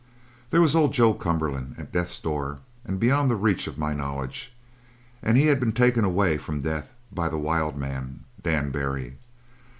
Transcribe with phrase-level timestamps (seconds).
[0.49, 4.51] "There was old Joe Cumberland, at death's door and beyond the reach of my knowledge;
[5.21, 9.17] and he had been taken away from death by the wild man, Dan Barry.